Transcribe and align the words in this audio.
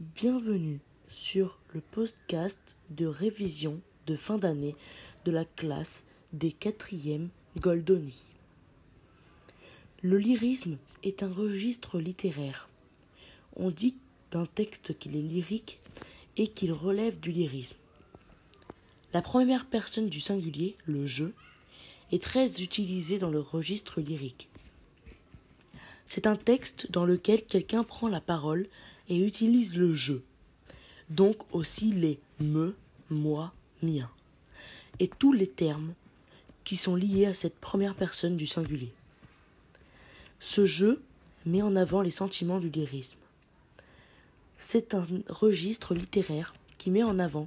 Bienvenue 0.00 0.80
sur 1.10 1.58
le 1.74 1.82
podcast 1.82 2.74
de 2.88 3.04
révision 3.04 3.82
de 4.06 4.16
fin 4.16 4.38
d'année 4.38 4.74
de 5.26 5.30
la 5.30 5.44
classe 5.44 6.06
des 6.32 6.52
quatrièmes 6.52 7.28
Goldoni. 7.58 8.18
Le 10.00 10.16
lyrisme 10.16 10.78
est 11.02 11.22
un 11.22 11.30
registre 11.30 11.98
littéraire. 12.00 12.70
On 13.56 13.68
dit 13.68 13.94
d'un 14.30 14.46
texte 14.46 14.98
qu'il 14.98 15.16
est 15.16 15.20
lyrique 15.20 15.80
et 16.38 16.48
qu'il 16.48 16.72
relève 16.72 17.20
du 17.20 17.30
lyrisme. 17.30 17.76
La 19.12 19.20
première 19.20 19.66
personne 19.66 20.08
du 20.08 20.22
singulier, 20.22 20.78
le 20.86 21.06
je, 21.06 21.26
est 22.10 22.22
très 22.22 22.62
utilisée 22.62 23.18
dans 23.18 23.28
le 23.28 23.40
registre 23.40 24.00
lyrique. 24.00 24.48
C'est 26.10 26.26
un 26.26 26.34
texte 26.34 26.90
dans 26.90 27.04
lequel 27.04 27.44
quelqu'un 27.44 27.84
prend 27.84 28.08
la 28.08 28.20
parole 28.20 28.66
et 29.08 29.24
utilise 29.24 29.76
le 29.76 29.94
je, 29.94 30.14
donc 31.08 31.36
aussi 31.52 31.92
les 31.92 32.18
me, 32.40 32.74
moi, 33.10 33.54
mien, 33.80 34.10
et 34.98 35.06
tous 35.06 35.32
les 35.32 35.46
termes 35.46 35.94
qui 36.64 36.76
sont 36.76 36.96
liés 36.96 37.26
à 37.26 37.34
cette 37.34 37.60
première 37.60 37.94
personne 37.94 38.36
du 38.36 38.48
singulier. 38.48 38.92
Ce 40.40 40.66
je 40.66 40.98
met 41.46 41.62
en 41.62 41.76
avant 41.76 42.02
les 42.02 42.10
sentiments 42.10 42.58
du 42.58 42.70
lyrisme. 42.70 43.20
C'est 44.58 44.94
un 44.94 45.06
registre 45.28 45.94
littéraire 45.94 46.54
qui 46.76 46.90
met 46.90 47.04
en 47.04 47.20
avant 47.20 47.46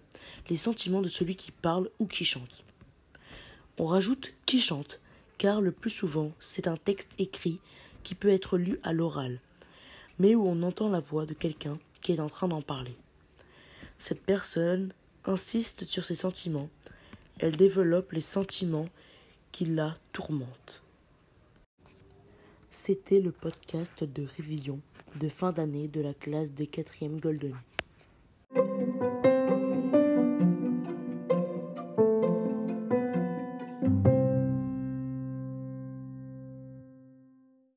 les 0.49 0.57
sentiments 0.57 1.01
de 1.01 1.09
celui 1.09 1.35
qui 1.35 1.51
parle 1.51 1.89
ou 1.99 2.07
qui 2.07 2.23
chante. 2.23 2.63
On 3.77 3.87
rajoute 3.87 4.33
qui 4.45 4.61
chante, 4.61 5.01
car 5.37 5.59
le 5.59 5.73
plus 5.73 5.89
souvent 5.89 6.31
c'est 6.39 6.69
un 6.69 6.77
texte 6.77 7.11
écrit 7.19 7.59
qui 8.03 8.15
peut 8.15 8.29
être 8.29 8.57
lu 8.57 8.79
à 8.83 8.93
l'oral, 8.93 9.39
mais 10.19 10.35
où 10.35 10.45
on 10.45 10.61
entend 10.63 10.89
la 10.89 10.99
voix 10.99 11.25
de 11.25 11.33
quelqu'un 11.33 11.79
qui 12.01 12.13
est 12.13 12.19
en 12.19 12.29
train 12.29 12.47
d'en 12.47 12.61
parler. 12.61 12.95
Cette 13.97 14.21
personne 14.21 14.93
insiste 15.25 15.85
sur 15.85 16.03
ses 16.03 16.15
sentiments, 16.15 16.69
elle 17.39 17.55
développe 17.55 18.11
les 18.11 18.21
sentiments 18.21 18.89
qui 19.51 19.65
la 19.65 19.95
tourmentent. 20.11 20.83
C'était 22.69 23.19
le 23.19 23.31
podcast 23.31 24.03
de 24.03 24.25
révision 24.37 24.79
de 25.19 25.29
fin 25.29 25.51
d'année 25.51 25.87
de 25.87 26.01
la 26.01 26.13
classe 26.13 26.51
des 26.51 26.65
4e 26.65 27.19
Golden. 27.19 27.55